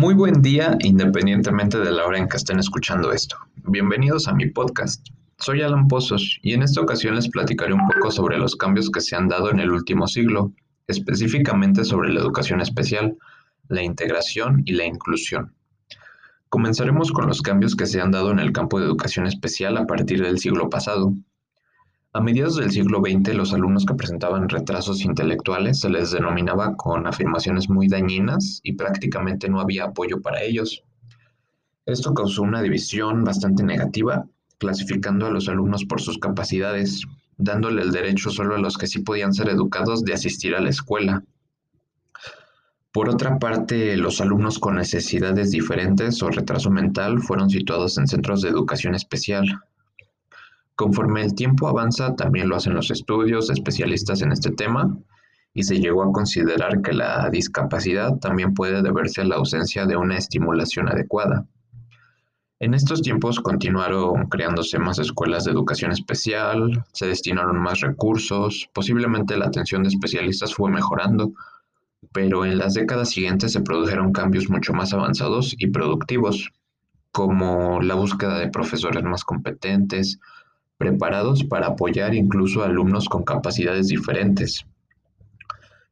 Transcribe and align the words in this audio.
Muy 0.00 0.14
buen 0.14 0.40
día 0.40 0.78
independientemente 0.80 1.78
de 1.78 1.92
la 1.92 2.06
hora 2.06 2.16
en 2.16 2.26
que 2.26 2.38
estén 2.38 2.58
escuchando 2.58 3.12
esto. 3.12 3.36
Bienvenidos 3.66 4.28
a 4.28 4.32
mi 4.32 4.46
podcast. 4.46 5.06
Soy 5.36 5.60
Alan 5.60 5.88
Pozos 5.88 6.38
y 6.40 6.54
en 6.54 6.62
esta 6.62 6.80
ocasión 6.80 7.16
les 7.16 7.28
platicaré 7.28 7.74
un 7.74 7.86
poco 7.86 8.10
sobre 8.10 8.38
los 8.38 8.56
cambios 8.56 8.88
que 8.88 9.02
se 9.02 9.14
han 9.14 9.28
dado 9.28 9.50
en 9.50 9.60
el 9.60 9.70
último 9.70 10.06
siglo, 10.06 10.54
específicamente 10.86 11.84
sobre 11.84 12.14
la 12.14 12.20
educación 12.20 12.62
especial, 12.62 13.18
la 13.68 13.82
integración 13.82 14.62
y 14.64 14.72
la 14.72 14.86
inclusión. 14.86 15.52
Comenzaremos 16.48 17.12
con 17.12 17.26
los 17.26 17.42
cambios 17.42 17.76
que 17.76 17.84
se 17.84 18.00
han 18.00 18.10
dado 18.10 18.30
en 18.30 18.38
el 18.38 18.52
campo 18.52 18.80
de 18.80 18.86
educación 18.86 19.26
especial 19.26 19.76
a 19.76 19.86
partir 19.86 20.22
del 20.22 20.38
siglo 20.38 20.70
pasado. 20.70 21.12
A 22.12 22.20
mediados 22.20 22.56
del 22.56 22.72
siglo 22.72 22.98
XX, 22.98 23.36
los 23.36 23.52
alumnos 23.52 23.86
que 23.86 23.94
presentaban 23.94 24.48
retrasos 24.48 25.04
intelectuales 25.04 25.78
se 25.78 25.88
les 25.88 26.10
denominaba 26.10 26.74
con 26.74 27.06
afirmaciones 27.06 27.70
muy 27.70 27.86
dañinas 27.86 28.58
y 28.64 28.72
prácticamente 28.72 29.48
no 29.48 29.60
había 29.60 29.84
apoyo 29.84 30.20
para 30.20 30.42
ellos. 30.42 30.82
Esto 31.86 32.12
causó 32.12 32.42
una 32.42 32.62
división 32.62 33.22
bastante 33.22 33.62
negativa, 33.62 34.26
clasificando 34.58 35.26
a 35.26 35.30
los 35.30 35.48
alumnos 35.48 35.84
por 35.84 36.00
sus 36.00 36.18
capacidades, 36.18 37.04
dándole 37.36 37.82
el 37.82 37.92
derecho 37.92 38.30
solo 38.30 38.56
a 38.56 38.58
los 38.58 38.76
que 38.76 38.88
sí 38.88 39.02
podían 39.02 39.32
ser 39.32 39.48
educados 39.48 40.02
de 40.02 40.14
asistir 40.14 40.56
a 40.56 40.60
la 40.60 40.70
escuela. 40.70 41.22
Por 42.90 43.08
otra 43.08 43.38
parte, 43.38 43.96
los 43.96 44.20
alumnos 44.20 44.58
con 44.58 44.74
necesidades 44.74 45.52
diferentes 45.52 46.20
o 46.24 46.30
retraso 46.30 46.70
mental 46.70 47.20
fueron 47.20 47.50
situados 47.50 47.98
en 47.98 48.08
centros 48.08 48.42
de 48.42 48.48
educación 48.48 48.96
especial. 48.96 49.60
Conforme 50.80 51.20
el 51.20 51.34
tiempo 51.34 51.68
avanza, 51.68 52.16
también 52.16 52.48
lo 52.48 52.56
hacen 52.56 52.72
los 52.72 52.90
estudios 52.90 53.50
especialistas 53.50 54.22
en 54.22 54.32
este 54.32 54.50
tema 54.50 54.96
y 55.52 55.64
se 55.64 55.78
llegó 55.78 56.02
a 56.02 56.10
considerar 56.10 56.80
que 56.80 56.94
la 56.94 57.28
discapacidad 57.28 58.16
también 58.16 58.54
puede 58.54 58.80
deberse 58.80 59.20
a 59.20 59.24
la 59.24 59.36
ausencia 59.36 59.84
de 59.84 59.98
una 59.98 60.16
estimulación 60.16 60.88
adecuada. 60.88 61.44
En 62.60 62.72
estos 62.72 63.02
tiempos 63.02 63.40
continuaron 63.40 64.30
creándose 64.30 64.78
más 64.78 64.98
escuelas 64.98 65.44
de 65.44 65.50
educación 65.50 65.92
especial, 65.92 66.82
se 66.94 67.08
destinaron 67.08 67.60
más 67.60 67.80
recursos, 67.80 68.70
posiblemente 68.72 69.36
la 69.36 69.48
atención 69.48 69.82
de 69.82 69.90
especialistas 69.90 70.54
fue 70.54 70.70
mejorando, 70.70 71.34
pero 72.10 72.46
en 72.46 72.56
las 72.56 72.72
décadas 72.72 73.10
siguientes 73.10 73.52
se 73.52 73.60
produjeron 73.60 74.12
cambios 74.12 74.48
mucho 74.48 74.72
más 74.72 74.94
avanzados 74.94 75.54
y 75.58 75.66
productivos, 75.66 76.48
como 77.12 77.82
la 77.82 77.96
búsqueda 77.96 78.38
de 78.38 78.48
profesores 78.48 79.04
más 79.04 79.24
competentes, 79.24 80.18
preparados 80.80 81.44
para 81.44 81.66
apoyar 81.66 82.14
incluso 82.14 82.62
a 82.62 82.66
alumnos 82.66 83.06
con 83.06 83.22
capacidades 83.22 83.88
diferentes. 83.88 84.64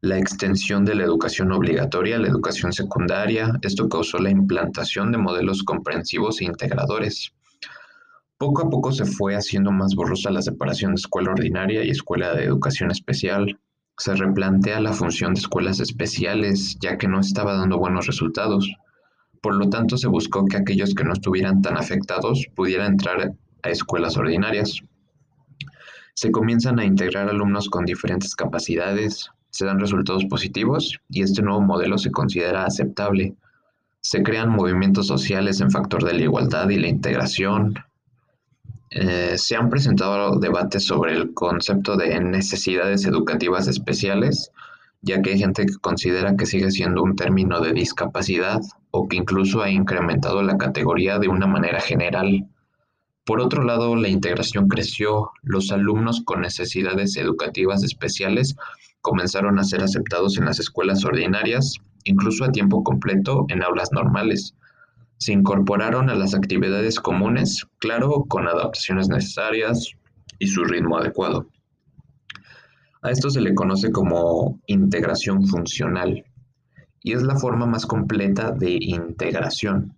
La 0.00 0.16
extensión 0.16 0.84
de 0.84 0.94
la 0.94 1.02
educación 1.02 1.50
obligatoria 1.50 2.14
a 2.14 2.18
la 2.20 2.28
educación 2.28 2.72
secundaria, 2.72 3.52
esto 3.62 3.88
causó 3.88 4.18
la 4.18 4.30
implantación 4.30 5.10
de 5.10 5.18
modelos 5.18 5.64
comprensivos 5.64 6.40
e 6.40 6.44
integradores. 6.44 7.32
Poco 8.38 8.62
a 8.62 8.70
poco 8.70 8.92
se 8.92 9.04
fue 9.04 9.34
haciendo 9.34 9.72
más 9.72 9.96
borrosa 9.96 10.30
la 10.30 10.40
separación 10.40 10.92
de 10.92 11.00
escuela 11.00 11.32
ordinaria 11.32 11.82
y 11.82 11.90
escuela 11.90 12.32
de 12.34 12.44
educación 12.44 12.92
especial, 12.92 13.58
se 13.98 14.14
replantea 14.14 14.78
la 14.78 14.92
función 14.92 15.34
de 15.34 15.40
escuelas 15.40 15.80
especiales, 15.80 16.76
ya 16.78 16.96
que 16.96 17.08
no 17.08 17.18
estaba 17.18 17.54
dando 17.54 17.78
buenos 17.78 18.06
resultados. 18.06 18.70
Por 19.42 19.56
lo 19.56 19.68
tanto, 19.68 19.96
se 19.96 20.06
buscó 20.06 20.44
que 20.44 20.58
aquellos 20.58 20.94
que 20.94 21.02
no 21.02 21.14
estuvieran 21.14 21.60
tan 21.60 21.76
afectados 21.76 22.46
pudieran 22.54 22.92
entrar 22.92 23.34
a 23.66 23.70
escuelas 23.70 24.16
ordinarias. 24.16 24.80
Se 26.14 26.30
comienzan 26.30 26.78
a 26.78 26.84
integrar 26.84 27.28
alumnos 27.28 27.68
con 27.68 27.84
diferentes 27.84 28.34
capacidades, 28.34 29.30
se 29.50 29.66
dan 29.66 29.78
resultados 29.78 30.24
positivos 30.24 30.98
y 31.10 31.22
este 31.22 31.42
nuevo 31.42 31.60
modelo 31.60 31.98
se 31.98 32.10
considera 32.10 32.64
aceptable. 32.64 33.34
Se 34.00 34.22
crean 34.22 34.48
movimientos 34.48 35.06
sociales 35.06 35.60
en 35.60 35.70
factor 35.70 36.04
de 36.04 36.14
la 36.14 36.22
igualdad 36.22 36.68
y 36.70 36.78
la 36.78 36.88
integración, 36.88 37.74
eh, 38.90 39.36
se 39.36 39.56
han 39.56 39.68
presentado 39.68 40.38
debates 40.38 40.86
sobre 40.86 41.14
el 41.14 41.34
concepto 41.34 41.96
de 41.96 42.18
necesidades 42.20 43.04
educativas 43.04 43.66
especiales, 43.66 44.52
ya 45.02 45.20
que 45.20 45.30
hay 45.30 45.38
gente 45.38 45.66
que 45.66 45.74
considera 45.74 46.36
que 46.36 46.46
sigue 46.46 46.70
siendo 46.70 47.02
un 47.02 47.16
término 47.16 47.60
de 47.60 47.72
discapacidad 47.72 48.60
o 48.92 49.08
que 49.08 49.16
incluso 49.16 49.60
ha 49.62 49.70
incrementado 49.70 50.42
la 50.42 50.56
categoría 50.56 51.18
de 51.18 51.28
una 51.28 51.46
manera 51.46 51.80
general. 51.80 52.48
Por 53.26 53.40
otro 53.40 53.64
lado, 53.64 53.96
la 53.96 54.08
integración 54.08 54.68
creció, 54.68 55.32
los 55.42 55.72
alumnos 55.72 56.22
con 56.24 56.40
necesidades 56.40 57.16
educativas 57.16 57.82
especiales 57.82 58.56
comenzaron 59.02 59.58
a 59.58 59.64
ser 59.64 59.82
aceptados 59.82 60.38
en 60.38 60.46
las 60.46 60.60
escuelas 60.60 61.04
ordinarias, 61.04 61.74
incluso 62.04 62.44
a 62.44 62.52
tiempo 62.52 62.82
completo 62.82 63.44
en 63.48 63.62
aulas 63.62 63.90
normales 63.92 64.54
se 65.18 65.32
incorporaron 65.32 66.10
a 66.10 66.14
las 66.14 66.34
actividades 66.34 67.00
comunes, 67.00 67.66
claro, 67.78 68.24
con 68.28 68.46
adaptaciones 68.46 69.08
necesarias 69.08 69.90
y 70.38 70.46
su 70.46 70.64
ritmo 70.64 70.98
adecuado. 70.98 71.48
A 73.02 73.10
esto 73.10 73.30
se 73.30 73.40
le 73.40 73.54
conoce 73.54 73.90
como 73.90 74.60
integración 74.66 75.46
funcional 75.46 76.24
y 77.00 77.12
es 77.12 77.22
la 77.22 77.36
forma 77.36 77.66
más 77.66 77.86
completa 77.86 78.50
de 78.50 78.76
integración. 78.80 79.96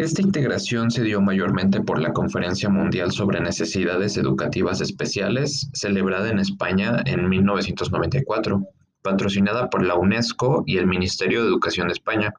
Esta 0.00 0.22
integración 0.22 0.90
se 0.90 1.02
dio 1.02 1.20
mayormente 1.20 1.82
por 1.82 2.00
la 2.00 2.14
Conferencia 2.14 2.70
Mundial 2.70 3.12
sobre 3.12 3.38
Necesidades 3.38 4.16
Educativas 4.16 4.80
Especiales, 4.80 5.68
celebrada 5.74 6.30
en 6.30 6.38
España 6.38 7.02
en 7.04 7.28
1994, 7.28 8.66
patrocinada 9.02 9.68
por 9.68 9.84
la 9.84 9.96
UNESCO 9.96 10.64
y 10.64 10.78
el 10.78 10.86
Ministerio 10.86 11.42
de 11.42 11.48
Educación 11.48 11.88
de 11.88 11.92
España. 11.92 12.32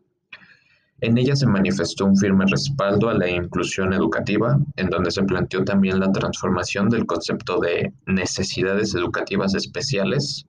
En 1.01 1.19
ella 1.19 1.35
se 1.35 1.45
manifestó 1.45 2.07
un 2.07 2.17
firme 2.17 2.45
respaldo 2.47 3.09
a 3.09 3.13
la 3.13 3.29
inclusión 3.29 3.94
educativa, 3.94 4.57
en 4.77 4.89
donde 4.89 5.11
se 5.11 5.21
planteó 5.21 5.63
también 5.63 6.00
la 6.00 6.11
transformación 6.11 6.89
del 6.89 7.05
concepto 7.05 7.59
de 7.59 7.94
necesidades 8.07 8.95
educativas 8.95 9.53
especiales 9.53 10.47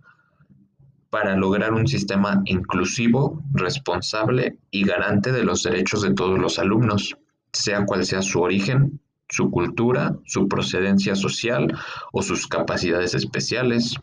para 1.13 1.37
lograr 1.37 1.75
un 1.75 1.87
sistema 1.87 2.41
inclusivo, 2.47 3.45
responsable 3.53 4.57
y 4.71 4.85
garante 4.85 5.31
de 5.31 5.45
los 5.45 5.63
derechos 5.63 6.01
de 6.01 6.15
todos 6.15 6.39
los 6.39 6.59
alumnos, 6.59 7.15
sea 7.53 7.85
cual 7.85 8.07
sea 8.07 8.23
su 8.23 8.41
origen, 8.41 8.99
su 9.29 9.51
cultura, 9.51 10.17
su 10.25 10.49
procedencia 10.49 11.15
social 11.15 11.79
o 12.13 12.23
sus 12.23 12.47
capacidades 12.47 13.15
especiales. 13.15 13.95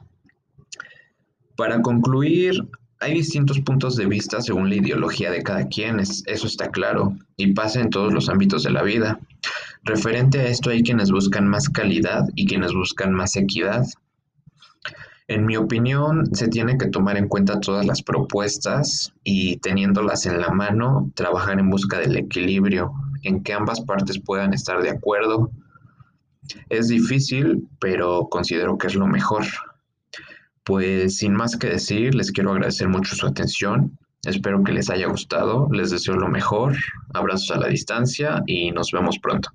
Para 1.58 1.82
concluir, 1.82 2.54
hay 3.00 3.16
distintos 3.16 3.60
puntos 3.62 3.96
de 3.96 4.06
vista 4.06 4.40
según 4.40 4.70
la 4.70 4.76
ideología 4.76 5.32
de 5.32 5.42
cada 5.42 5.68
quien, 5.68 6.00
eso 6.00 6.46
está 6.46 6.70
claro, 6.70 7.16
y 7.38 7.54
pasa 7.54 7.82
en 7.82 7.90
todos 7.90 8.14
los 8.14 8.30
ámbitos 8.30 8.62
de 8.62 8.70
la 8.70 8.84
vida. 8.84 9.20
Referente 9.84 10.42
a 10.42 10.48
esto 10.48 10.70
hay 10.70 10.84
quienes 10.84 11.10
buscan 11.10 11.48
más 11.48 11.70
calidad 11.70 12.26
y 12.36 12.46
quienes 12.46 12.72
buscan 12.72 13.14
más 13.14 13.36
equidad. 13.36 13.88
En 15.30 15.46
mi 15.46 15.58
opinión, 15.58 16.26
se 16.34 16.48
tiene 16.48 16.76
que 16.80 16.88
tomar 16.88 17.16
en 17.16 17.28
cuenta 17.28 17.60
todas 17.60 17.86
las 17.86 18.02
propuestas 18.02 19.14
y 19.24 19.58
teniéndolas 19.58 20.26
en 20.26 20.42
la 20.42 20.50
mano, 20.50 21.12
trabajar 21.14 21.60
en 21.60 21.70
busca 21.70 22.00
del 22.00 22.18
equilibrio, 22.18 22.92
en 23.22 23.44
que 23.44 23.54
ambas 23.54 23.80
partes 23.82 24.20
puedan 24.20 24.56
estar 24.56 24.82
de 24.82 24.90
acuerdo. 24.90 25.52
Es 26.70 26.88
difícil, 26.88 27.68
pero 27.80 28.28
considero 28.28 28.80
que 28.80 28.88
es 28.88 28.96
lo 28.96 29.06
mejor. 29.06 29.46
Pues 30.64 31.18
sin 31.18 31.36
más 31.36 31.58
que 31.58 31.68
decir, 31.68 32.16
les 32.16 32.32
quiero 32.32 32.52
agradecer 32.52 32.88
mucho 32.88 33.16
su 33.16 33.28
atención. 33.28 34.00
Espero 34.26 34.64
que 34.64 34.72
les 34.72 34.90
haya 34.90 35.06
gustado. 35.06 35.70
Les 35.72 35.92
deseo 35.92 36.16
lo 36.16 36.28
mejor. 36.28 36.76
Abrazos 37.14 37.52
a 37.52 37.60
la 37.60 37.68
distancia 37.68 38.42
y 38.48 38.72
nos 38.72 38.90
vemos 38.92 39.20
pronto. 39.20 39.52